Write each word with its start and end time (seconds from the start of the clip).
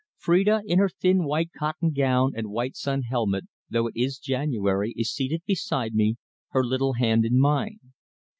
Phrida, 0.17 0.63
in 0.65 0.79
her 0.79 0.89
thin 0.89 1.25
white 1.25 1.51
cotton 1.55 1.91
gown 1.93 2.33
and 2.35 2.49
white 2.49 2.75
sun 2.75 3.03
helmet, 3.03 3.43
though 3.69 3.85
it 3.85 3.93
is 3.95 4.17
January, 4.17 4.95
is 4.97 5.13
seated 5.13 5.43
beside 5.45 5.93
me, 5.93 6.15
her 6.53 6.63
little 6.65 6.93
hand 6.93 7.23
in 7.23 7.39
mine. 7.39 7.79